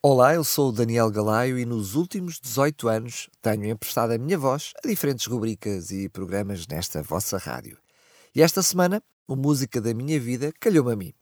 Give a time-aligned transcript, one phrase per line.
[0.00, 4.38] Olá, eu sou o Daniel Galaio e nos últimos 18 anos tenho emprestado a minha
[4.38, 7.76] voz a diferentes rubricas e programas nesta vossa rádio.
[8.32, 11.12] E esta semana, o Música da Minha Vida calhou-me a mim.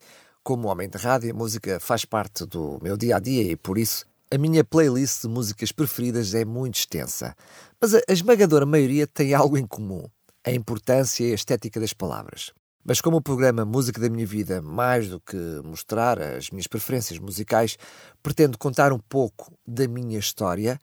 [0.44, 3.78] Como homem de rádio, a música faz parte do meu dia a dia e por
[3.78, 7.34] isso a minha playlist de músicas preferidas é muito extensa.
[7.80, 10.06] Mas a esmagadora maioria tem algo em comum:
[10.44, 12.52] a importância e a estética das palavras.
[12.88, 17.18] Mas como o programa Música da Minha Vida, mais do que mostrar as minhas preferências
[17.18, 17.76] musicais,
[18.22, 20.78] pretende contar um pouco da minha história,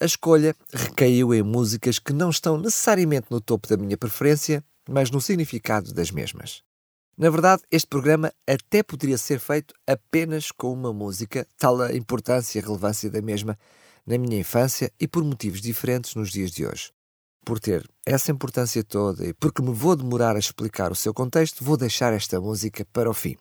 [0.00, 5.10] a escolha recaiu em músicas que não estão necessariamente no topo da minha preferência, mas
[5.10, 6.62] no significado das mesmas.
[7.18, 12.58] Na verdade, este programa até poderia ser feito apenas com uma música, tal a importância
[12.58, 13.58] e relevância da mesma
[14.06, 16.92] na minha infância e por motivos diferentes nos dias de hoje.
[17.44, 21.64] Por ter essa importância toda e porque me vou demorar a explicar o seu contexto,
[21.64, 23.36] vou deixar esta música para o fim.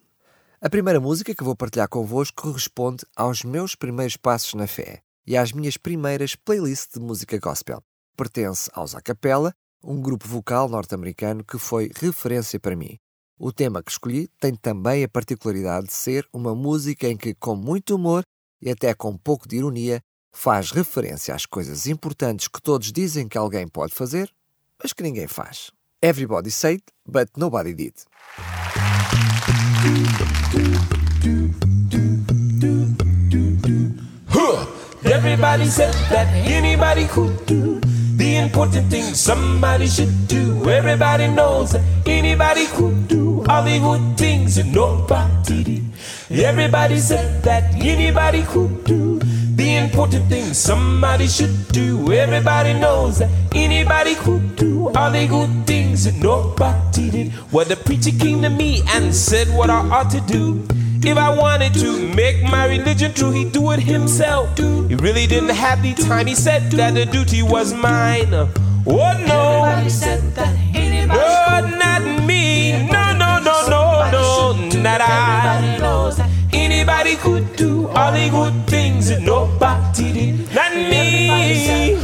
[0.60, 5.38] A primeira música que vou partilhar convosco corresponde aos meus primeiros passos na fé e
[5.38, 7.82] às minhas primeiras playlists de música gospel.
[8.18, 12.98] Pertence aos A Capella, um grupo vocal norte-americano que foi referência para mim.
[13.38, 17.56] O tema que escolhi tem também a particularidade de ser uma música em que, com
[17.56, 18.24] muito humor
[18.62, 20.00] e até com um pouco de ironia,
[20.32, 24.32] faz referência às coisas importantes que todos dizem que alguém pode fazer,
[24.82, 25.72] mas que ninguém faz.
[26.02, 27.94] Everybody said, but nobody did.
[35.04, 37.80] Everybody said that anybody could do
[38.16, 40.70] the important things somebody should do.
[40.70, 45.84] Everybody knows that anybody could do all the good things and nobody did.
[46.30, 49.20] Everybody said that anybody could do
[49.72, 52.12] the important things somebody should do.
[52.12, 57.34] Everybody knows that anybody could do all the good things and nobody did.
[57.52, 60.66] Well, the preacher came to me and said what I ought to do.
[61.04, 64.58] If I wanted to make my religion true, he'd do it himself.
[64.58, 66.28] He really didn't have the time.
[66.28, 68.34] He said that the duty was mine.
[68.34, 72.88] Oh no, Everybody said that anybody oh, no, not me.
[72.88, 75.21] No, no, no, no, no, not I.
[77.12, 80.56] Everybody knows that Anybody could do all the good things that nobody did.
[80.56, 81.96] Not me.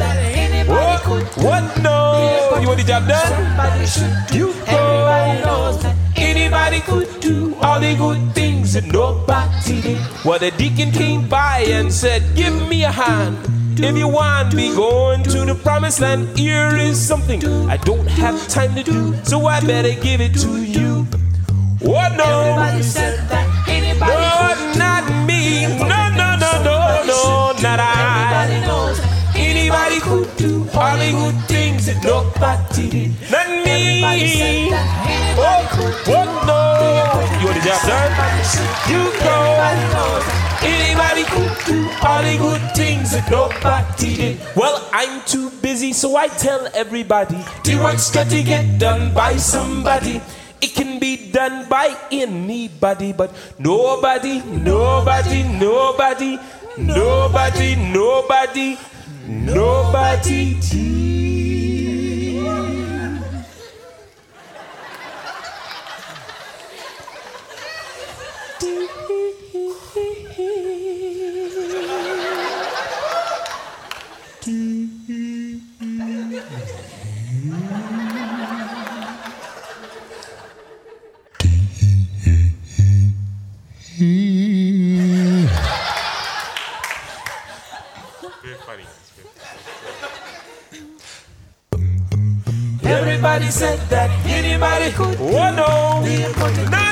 [0.68, 1.02] What?
[1.02, 1.82] could do What?
[1.82, 2.58] No.
[2.60, 4.34] You want the job done?
[4.34, 5.80] You go.
[6.18, 10.26] Anybody could do all the good things that nobody did.
[10.26, 13.38] Well, the deacon came by and said, Give me a hand.
[13.80, 18.48] If you want me going to the promised land, here is something I don't have
[18.48, 21.04] time to do, so I better give it to you.
[21.80, 22.18] What?
[22.18, 23.47] no, Everybody said that
[27.62, 28.68] no, not Everybody I.
[28.68, 33.32] knows Anybody could do good things that nobody did.
[33.32, 34.72] Not me.
[35.40, 35.62] Oh,
[36.08, 37.40] what no?
[37.40, 38.10] You want the job done?
[38.10, 38.94] Somebody should do.
[38.94, 39.30] You go.
[39.30, 41.78] Everybody knows that Anybody could do
[42.40, 44.40] good things that nobody did.
[44.56, 49.38] Well, I'm too busy, so I tell everybody the work's got to get done by
[49.38, 50.22] somebody.
[50.60, 56.40] It can be done by anybody, but nobody, nobody, nobody,
[56.78, 58.78] nobody, nobody,
[59.28, 61.08] nobody did.
[93.48, 95.16] Everybody said that anybody could.
[95.22, 96.20] Oh no, no,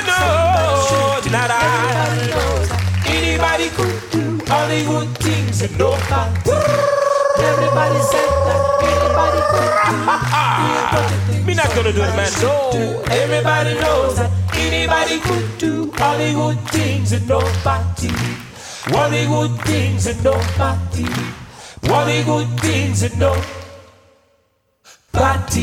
[0.08, 1.68] no, not I.
[1.68, 6.56] Everybody knows that Anybody could do all the good things that nobody.
[7.44, 8.56] Everybody said that
[8.88, 12.32] anybody could do the important things Me not gonna do it, man.
[12.40, 12.72] No,
[13.12, 18.08] everybody knows that anybody could do all the good things that nobody.
[18.96, 21.04] All the good things that nobody.
[21.92, 23.44] All the good things that nobody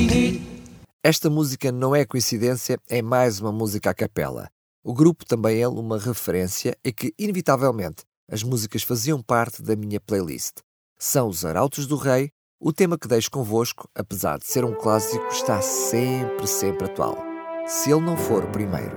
[0.08, 0.23] did.
[1.06, 4.50] Esta música não é coincidência, é mais uma música a capela.
[4.82, 10.00] O grupo também é uma referência e que, inevitavelmente, as músicas faziam parte da minha
[10.00, 10.60] playlist.
[10.98, 15.28] São os Arautos do Rei, O tema que deixo convosco, apesar de ser um clássico,
[15.28, 17.18] está sempre, sempre atual.
[17.68, 18.96] Se ele não for o primeiro.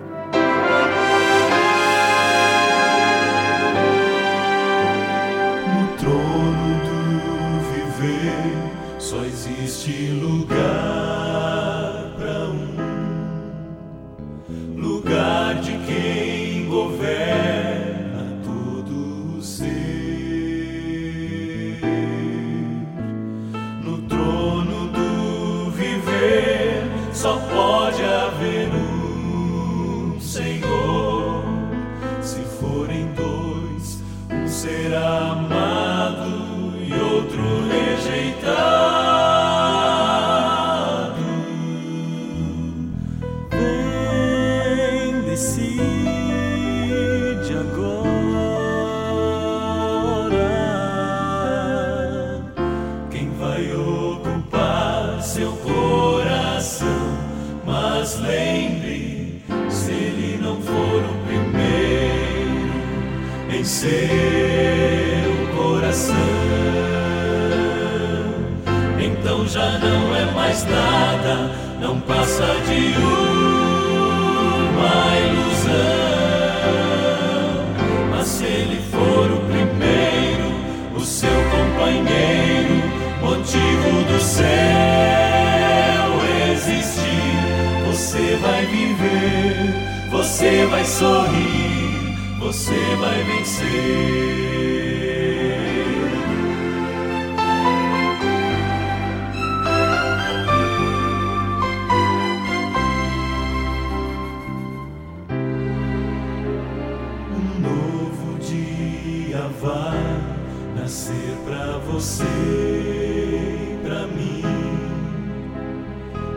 [63.76, 63.88] Seu
[65.54, 66.14] coração,
[68.98, 72.94] então já não é mais nada, não passa de
[74.72, 75.76] uma ilusão.
[78.12, 80.54] Mas se ele for o primeiro,
[80.96, 82.82] o seu companheiro,
[83.20, 84.46] motivo do céu
[86.52, 87.36] existir,
[87.86, 89.74] você vai viver,
[90.10, 91.65] você vai sorrir,
[92.66, 93.66] você vai vencer.
[107.30, 112.24] Um novo dia vai nascer pra você
[113.84, 114.42] pra mim.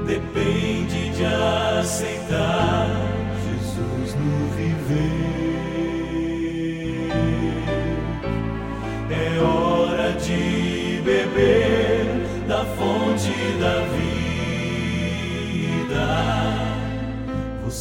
[0.05, 2.87] Depende de aceitar
[3.47, 5.48] Jesus no viver.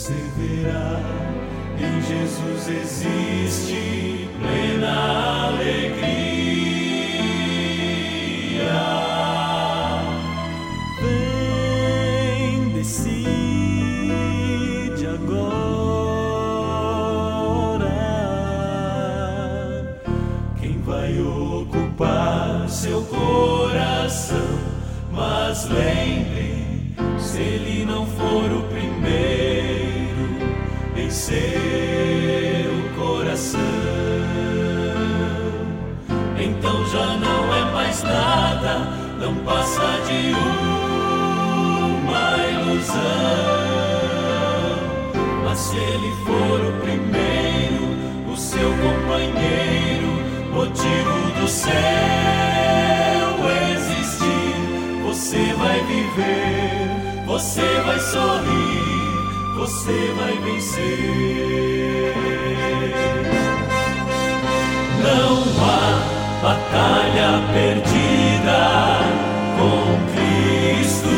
[0.08, 1.00] Você verá
[1.76, 5.98] em Jesus existe plena alegria.
[11.02, 13.26] Vem, decide
[15.06, 15.44] agora
[20.58, 24.38] quem vai ocupar seu coração.
[25.12, 28.67] Mas lembre, se ele não for o
[31.28, 33.60] seu coração,
[36.40, 38.78] então já não é mais nada,
[39.20, 40.32] não passa de
[42.00, 42.96] uma ilusão.
[45.44, 47.84] Mas se ele for o primeiro,
[48.32, 50.10] o seu companheiro,
[50.50, 51.74] motivo do céu
[53.74, 54.54] existir,
[55.04, 58.87] você vai viver, você vai sorrir,
[59.88, 62.12] você vai vencer.
[65.02, 66.02] Não há
[66.42, 68.60] batalha perdida
[69.56, 69.80] com
[70.12, 71.14] Cristo.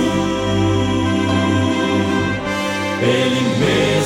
[3.02, 3.99] Ele mesmo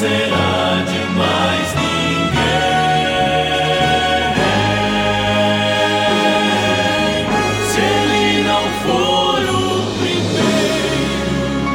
[0.00, 2.30] será de mais ninguém.
[7.68, 9.62] Se ele não for o
[10.00, 11.70] primeiro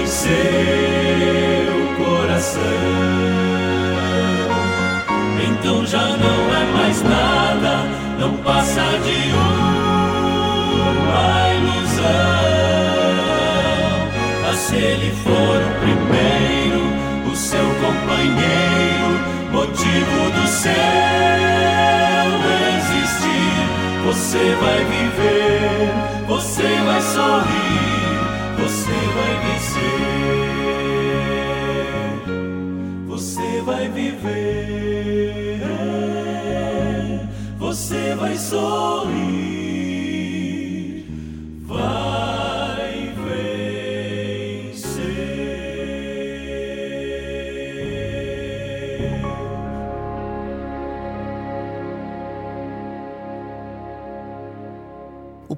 [0.00, 2.62] em seu coração,
[5.48, 7.72] então já não é mais nada,
[8.20, 9.18] não passa de
[11.02, 11.26] uma
[11.56, 12.14] ilusão.
[14.42, 15.43] Mas se ele for
[19.94, 20.74] motivo do céu
[22.76, 23.54] existir,
[24.04, 25.92] você vai viver,
[26.26, 28.18] você vai sorrir,
[28.58, 30.14] você vai vencer.
[33.06, 35.60] Você vai viver,
[37.58, 39.23] você vai sorrir,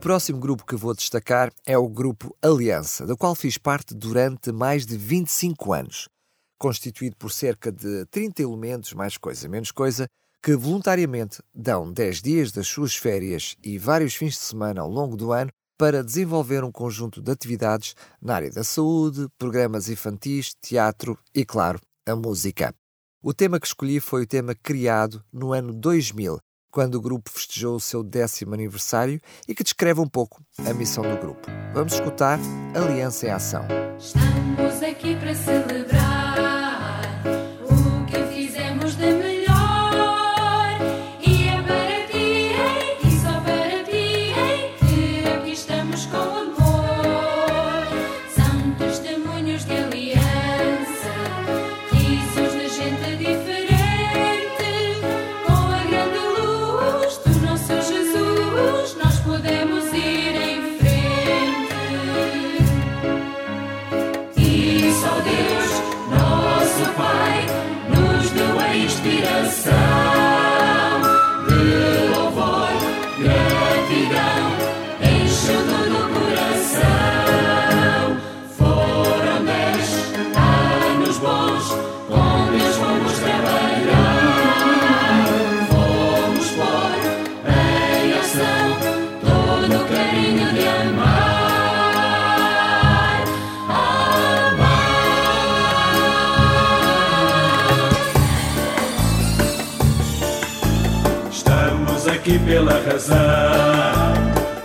[0.06, 4.86] próximo grupo que vou destacar é o grupo Aliança, do qual fiz parte durante mais
[4.86, 6.08] de 25 anos.
[6.56, 10.06] Constituído por cerca de 30 elementos, mais coisa menos coisa,
[10.40, 15.16] que voluntariamente dão 10 dias das suas férias e vários fins de semana ao longo
[15.16, 21.18] do ano para desenvolver um conjunto de atividades na área da saúde, programas infantis, teatro
[21.34, 22.72] e, claro, a música.
[23.20, 26.38] O tema que escolhi foi o tema criado no ano 2000,
[26.76, 29.18] quando o grupo festejou o seu décimo aniversário
[29.48, 31.48] e que descreve um pouco a missão do grupo.
[31.72, 32.38] Vamos escutar
[32.74, 33.66] Aliança em Ação.
[33.98, 37.00] Estamos aqui para celebrar
[37.64, 40.78] o que fizemos de melhor.
[41.26, 42.52] E é para ti,
[43.06, 44.34] e só para ti,
[44.86, 47.86] que aqui estamos com amor.
[48.34, 50.25] São testemunhos de aliança,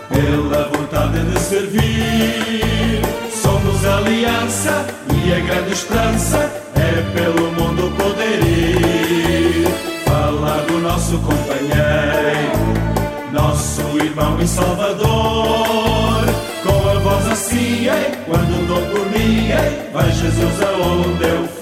[0.08, 3.02] pela vontade de servir.
[3.30, 4.84] Somos aliança
[5.14, 9.66] e a grande esperança é pelo mundo poder ir.
[10.04, 12.52] Falar do nosso companheiro,
[13.32, 16.24] nosso irmão e salvador.
[16.62, 17.86] Com a voz assim,
[18.26, 19.50] quando dou por mim,
[19.92, 21.61] vai Jesus aonde eu for.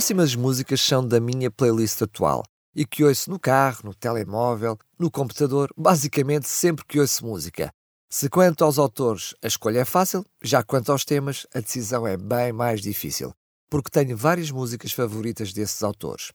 [0.00, 2.42] Próximas músicas são da minha playlist atual
[2.74, 7.70] e que ouço no carro, no telemóvel, no computador, basicamente sempre que ouço música.
[8.08, 12.16] Se quanto aos autores a escolha é fácil, já quanto aos temas a decisão é
[12.16, 13.34] bem mais difícil,
[13.68, 16.32] porque tenho várias músicas favoritas desses autores.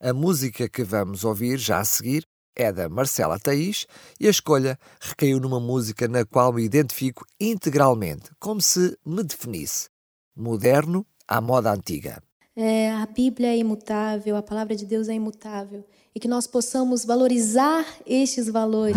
[0.00, 2.22] A música que vamos ouvir já a seguir
[2.54, 3.88] é da Marcela Thaís
[4.20, 9.88] e a escolha recaiu numa música na qual me identifico integralmente, como se me definisse.
[10.36, 12.22] Moderno à moda antiga
[12.60, 15.82] é, a Bíblia é imutável, a palavra de Deus é imutável,
[16.14, 18.96] e que nós possamos valorizar estes valores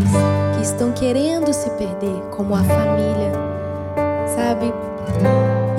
[0.56, 3.32] que estão querendo se perder, como a família,
[4.36, 4.66] sabe?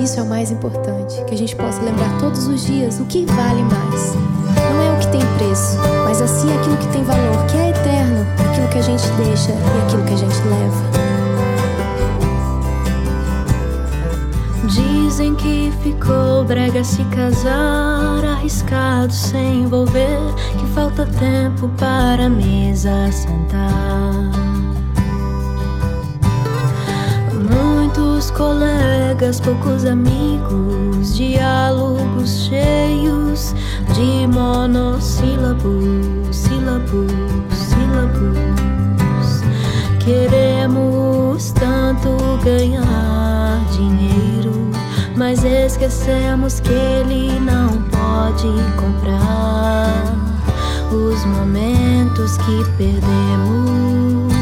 [0.03, 3.23] Isso é o mais importante, que a gente possa lembrar todos os dias o que
[3.25, 4.15] vale mais.
[4.55, 7.69] Não é o que tem preço, mas assim é aquilo que tem valor, que é
[7.69, 11.14] eterno, aquilo que a gente deixa e aquilo que a gente leva.
[14.67, 20.19] Dizem que ficou brega se casar, arriscado sem envolver,
[20.57, 24.31] que falta tempo para a mesa sentar.
[27.49, 33.53] Muitos colegas, poucos amigos, diálogos cheios
[33.93, 37.11] de monossílabos, sílabos,
[37.51, 38.65] sílabos.
[39.99, 42.09] Queremos tanto
[42.43, 44.14] ganhar dinheiro,
[45.15, 50.03] mas esquecemos que ele não pode comprar
[50.91, 54.33] os momentos que perdemos.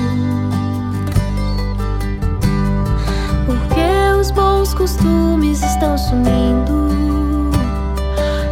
[3.46, 6.90] Porque os bons costumes estão sumindo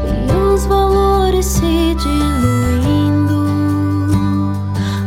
[0.05, 3.45] e os valores se diluindo,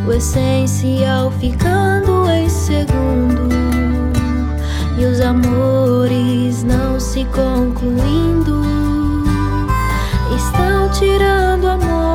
[0.05, 3.47] o essencial ficando em segundo
[4.97, 5.94] e os amores
[7.15, 8.61] se concluindo.
[10.35, 12.14] Estão tirando amor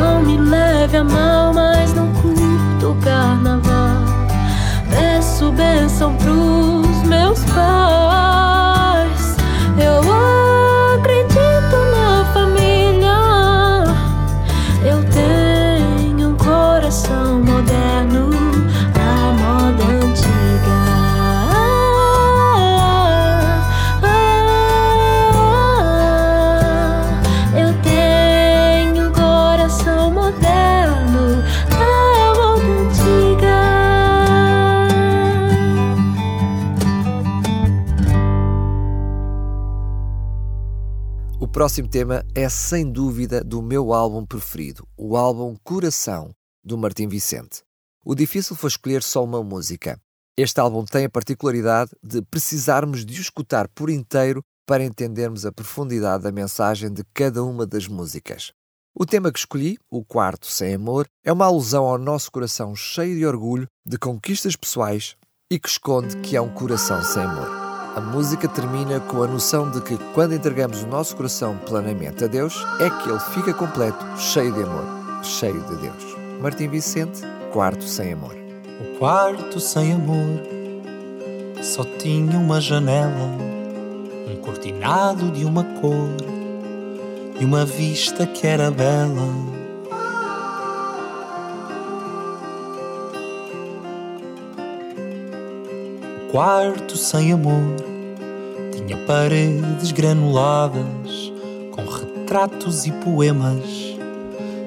[0.00, 4.04] Não me leve a mal, mas não curto o carnaval.
[4.90, 8.49] Peço bênção pros meus pais.
[41.60, 46.30] Próximo tema é sem dúvida do meu álbum preferido, o álbum Coração,
[46.64, 47.62] do Martim Vicente.
[48.02, 50.00] O difícil foi escolher só uma música.
[50.38, 55.52] Este álbum tem a particularidade de precisarmos de o escutar por inteiro para entendermos a
[55.52, 58.54] profundidade da mensagem de cada uma das músicas.
[58.94, 63.18] O tema que escolhi, o quarto Sem Amor, é uma alusão ao nosso coração cheio
[63.18, 65.14] de orgulho, de conquistas pessoais
[65.50, 67.69] e que esconde que é um coração sem amor.
[67.96, 72.28] A música termina com a noção de que quando entregamos o nosso coração plenamente a
[72.28, 74.84] Deus, é que ele fica completo, cheio de amor,
[75.24, 76.16] cheio de Deus.
[76.40, 77.20] Martim Vicente,
[77.52, 78.36] quarto sem amor.
[78.80, 80.40] O quarto sem amor
[81.60, 83.28] só tinha uma janela,
[84.28, 86.16] um cortinado de uma cor
[87.40, 89.59] e uma vista que era bela.
[96.30, 97.74] Quarto sem amor
[98.70, 101.32] tinha paredes granuladas
[101.72, 103.64] com retratos e poemas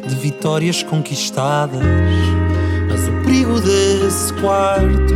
[0.06, 1.80] de vitórias conquistadas.
[2.90, 5.14] Mas o perigo desse quarto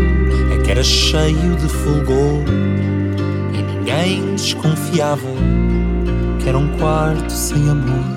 [0.54, 2.44] é que era cheio de fulgor
[3.54, 5.28] e ninguém desconfiava
[6.42, 8.17] que era um quarto sem amor.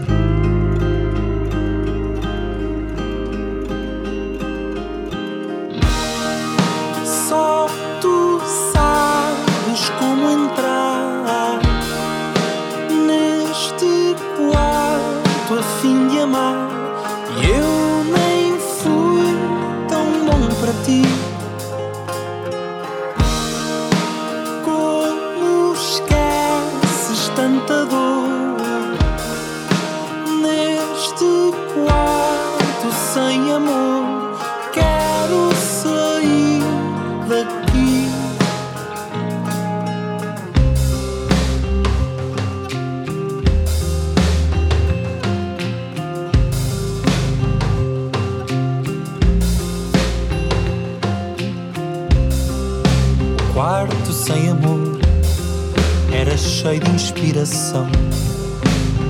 [56.42, 57.87] Cheio de inspiração,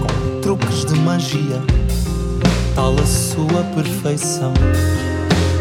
[0.01, 1.62] com truques de magia,
[2.75, 4.53] tal a sua perfeição.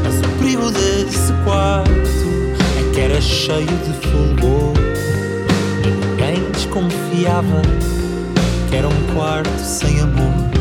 [0.04, 1.90] Mas o perigo desse quarto
[2.80, 4.74] é que era cheio de fulgor
[5.84, 7.62] e ninguém desconfiava
[8.70, 10.59] que era um quarto sem amor.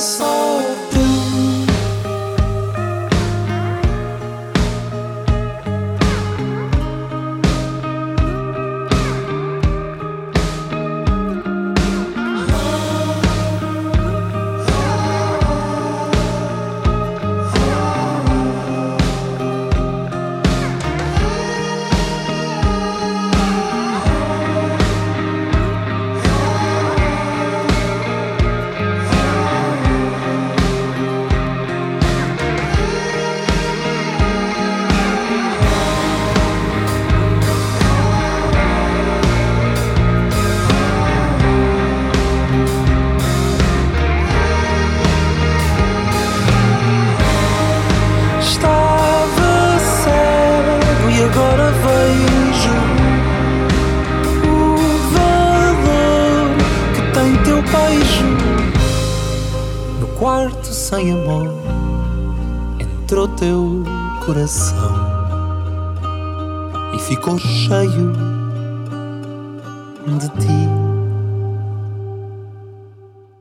[0.00, 0.39] Ser
[60.20, 61.48] quarto sem amor
[62.78, 63.82] entrou teu
[64.26, 64.94] coração
[66.94, 68.12] e ficou cheio
[70.18, 70.68] de ti.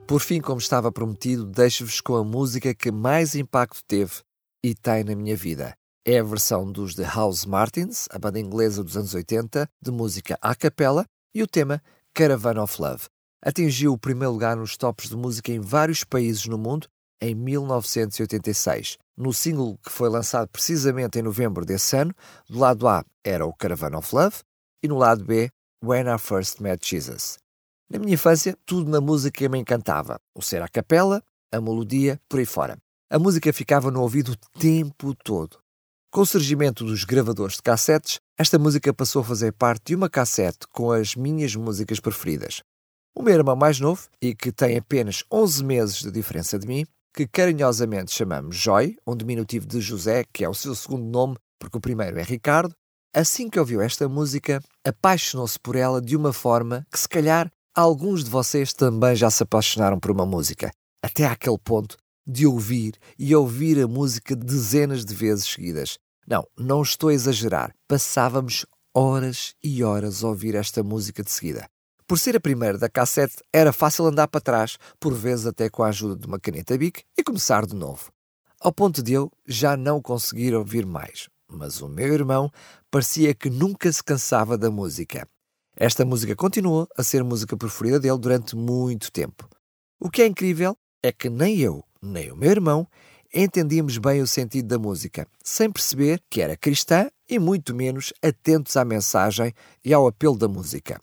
[0.08, 4.22] Por fim, como estava prometido, deixo-vos com a música que mais impacto teve
[4.64, 5.74] e tem na minha vida.
[6.08, 10.38] É a versão dos The House Martins, a banda inglesa dos anos 80, de música
[10.42, 11.04] a capella,
[11.36, 13.04] e o tema Caravan of Love.
[13.42, 16.88] Atingiu o primeiro lugar nos tops de música em vários países no mundo
[17.22, 18.98] em 1986.
[19.18, 22.14] No single que foi lançado precisamente em novembro desse ano,
[22.50, 24.38] do lado A era o Caravan of Love
[24.84, 25.50] e no lado B,
[25.82, 27.38] When I First Met Jesus.
[27.90, 30.20] Na minha infância, tudo na música me encantava.
[30.36, 31.24] O ser a capela,
[31.54, 32.78] a melodia, por aí fora.
[33.10, 35.60] A música ficava no ouvido o tempo todo.
[36.12, 40.10] Com o surgimento dos gravadores de cassetes, esta música passou a fazer parte de uma
[40.10, 42.62] cassete com as minhas músicas preferidas.
[43.16, 46.86] O meu irmão mais novo, e que tem apenas 11 meses de diferença de mim,
[47.14, 51.78] que carinhosamente chamamos Joy, um diminutivo de José, que é o seu segundo nome, porque
[51.78, 52.74] o primeiro é Ricardo,
[53.14, 58.24] assim que ouviu esta música, apaixonou-se por ela de uma forma que, se calhar, alguns
[58.24, 60.72] de vocês também já se apaixonaram por uma música,
[61.04, 65.98] até àquele ponto de ouvir e ouvir a música dezenas de vezes seguidas.
[66.28, 67.74] Não, não estou a exagerar.
[67.88, 71.68] Passávamos horas e horas a ouvir esta música de seguida.
[72.10, 75.84] Por ser a primeira da cassete, era fácil andar para trás, por vezes até com
[75.84, 78.12] a ajuda de uma caneta Bic, e começar de novo.
[78.60, 81.30] Ao ponto de eu já não conseguir ouvir mais.
[81.48, 82.50] Mas o meu irmão
[82.90, 85.28] parecia que nunca se cansava da música.
[85.78, 89.48] Esta música continuou a ser a música preferida dele durante muito tempo.
[90.00, 92.88] O que é incrível é que nem eu, nem o meu irmão
[93.32, 98.76] entendíamos bem o sentido da música, sem perceber que era cristã e muito menos atentos
[98.76, 99.54] à mensagem
[99.86, 101.00] e ao apelo da música.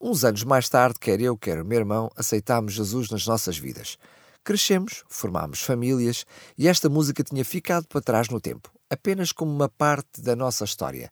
[0.00, 3.98] Uns anos mais tarde, quer eu, quer o meu irmão, aceitámos Jesus nas nossas vidas.
[4.44, 6.24] Crescemos, formámos famílias
[6.56, 10.64] e esta música tinha ficado para trás no tempo, apenas como uma parte da nossa
[10.64, 11.10] história.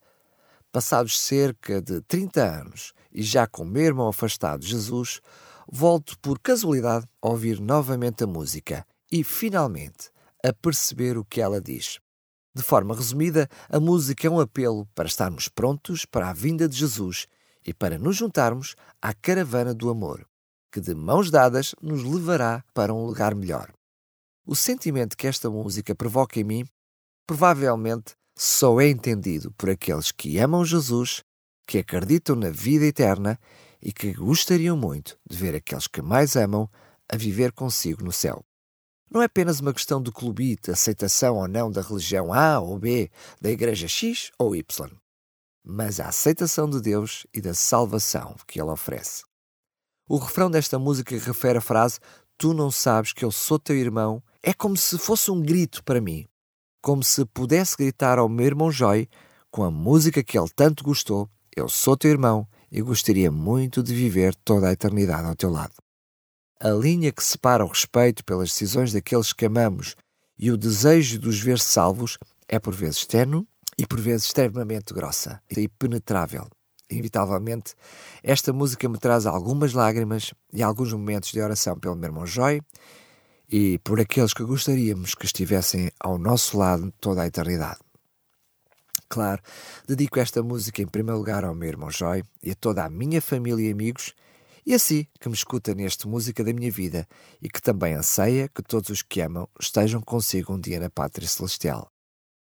[0.71, 5.21] Passados cerca de 30 anos e já com o meu irmão afastado de Jesus,
[5.69, 10.11] volto por casualidade a ouvir novamente a música e, finalmente,
[10.45, 11.99] a perceber o que ela diz.
[12.55, 16.77] De forma resumida, a música é um apelo para estarmos prontos para a vinda de
[16.77, 17.27] Jesus
[17.67, 20.27] e para nos juntarmos à caravana do amor,
[20.71, 23.73] que de mãos dadas nos levará para um lugar melhor.
[24.47, 26.65] O sentimento que esta música provoca em mim
[27.27, 31.25] provavelmente só é entendido por aqueles que amam Jesus,
[31.67, 33.39] que acreditam na vida eterna
[33.83, 36.71] e que gostariam muito de ver aqueles que mais amam
[37.09, 38.45] a viver consigo no céu.
[39.11, 43.11] Não é apenas uma questão de clubite, aceitação ou não da religião A ou B,
[43.41, 44.91] da igreja X ou Y,
[45.67, 49.25] mas a aceitação de Deus e da salvação que Ele oferece.
[50.09, 51.99] O refrão desta música refere a frase
[52.39, 56.01] Tu não sabes que eu sou teu irmão é como se fosse um grito para
[56.01, 56.27] mim,
[56.81, 59.09] como se pudesse gritar ao meu irmão Joy
[59.51, 63.95] com a música que ele tanto gostou: Eu sou teu irmão e gostaria muito de
[63.95, 65.73] viver toda a eternidade ao teu lado.
[66.61, 69.97] A linha que separa o respeito pelas decisões daqueles que amamos
[70.39, 73.47] e o desejo de os ver salvos é por vezes terno
[73.79, 76.49] e por vezes extremamente grossa e penetrável.
[76.89, 77.75] Inevitavelmente,
[78.23, 82.63] esta música me traz algumas lágrimas e alguns momentos de oração pelo meu irmão Joy
[83.51, 87.81] e por aqueles que gostaríamos que estivessem ao nosso lado toda a eternidade.
[89.09, 89.43] Claro,
[89.87, 93.21] dedico esta música em primeiro lugar ao meu irmão Joy e a toda a minha
[93.21, 94.15] família e amigos
[94.65, 97.07] e assim que me escuta neste Música da Minha Vida
[97.41, 101.29] e que também anseia que todos os que amam estejam consigo um dia na Pátria
[101.29, 101.96] Celestial.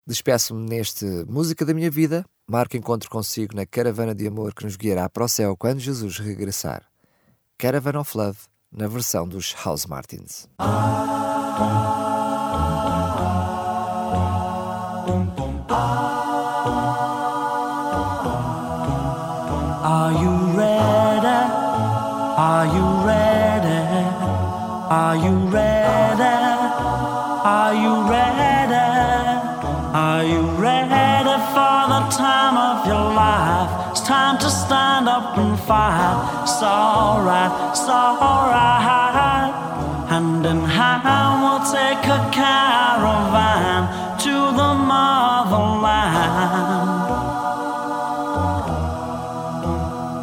[0.04, 4.74] Despeço-me neste Música da Minha Vida, marco encontro consigo na caravana de amor que nos
[4.74, 6.82] guiará para o céu quando Jesus regressar.
[7.56, 8.38] Caravan of Love,
[8.72, 10.48] na versão dos House Martins.
[19.84, 21.26] Are you ready?
[22.36, 23.78] Are you ready?
[24.90, 25.51] Are you ready?
[36.62, 39.50] It's alright, it's alright.
[40.08, 43.90] Hand in hand, we'll take a caravan
[44.22, 46.22] to the motherland.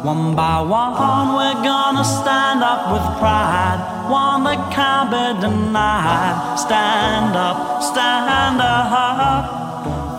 [0.02, 4.08] One by one, we're gonna stand up with pride.
[4.08, 6.58] One that can't be denied.
[6.58, 9.44] Stand up, stand up.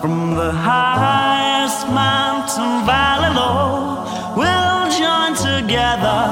[0.00, 4.02] From the highest mountain valley low,
[5.72, 6.28] together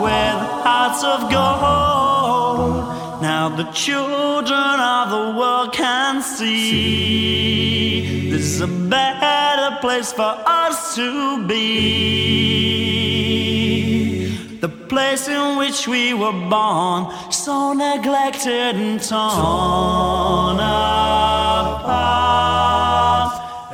[0.00, 2.88] with hearts of gold.
[3.20, 6.70] Now the children of the world can see
[8.30, 11.60] this is a better place for us to be.
[14.60, 21.80] The place in which we were born, so neglected and torn apart.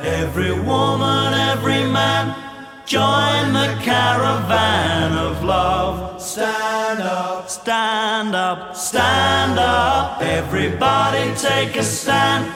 [0.03, 2.46] Every woman, every man,
[2.87, 6.21] join the caravan of love.
[6.21, 10.21] Stand up, stand up, stand up.
[10.21, 12.49] Everybody take a stand.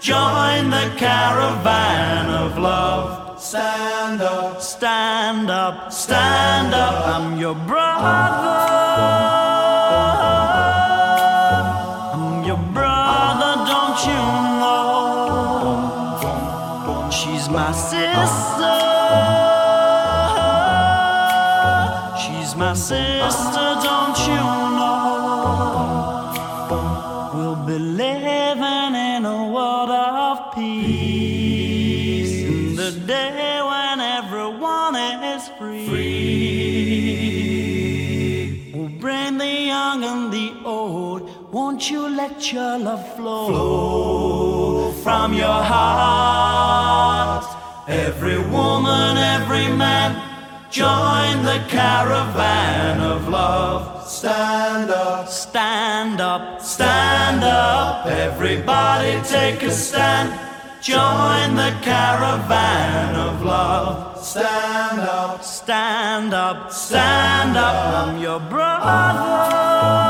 [0.00, 3.40] Join the caravan of love.
[3.40, 7.08] Stand up, stand up, stand up.
[7.08, 8.28] I'm your brother.
[12.14, 14.22] I'm your brother, don't you
[14.60, 15.88] know?
[17.10, 18.57] She's my sister.
[22.58, 24.42] My sister, don't you
[24.78, 26.32] know?
[27.32, 36.08] We'll be living in a world of peace in the day when everyone is free.
[38.74, 41.52] We'll bring the young and the old.
[41.52, 47.44] Won't you let your love flow, from your heart?
[47.88, 50.27] Every woman, every man
[50.78, 54.06] join the caravan of love.
[54.06, 58.06] Stand up, stand up, stand up.
[58.06, 60.28] Everybody take a stand.
[60.80, 64.24] Join the caravan of love.
[64.24, 67.76] Stand up, stand up, stand up.
[68.00, 68.86] I'm your brother.
[68.86, 70.08] I'm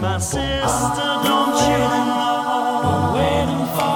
[0.00, 3.12] my sister, don't you know?
[3.14, 3.95] Waiting for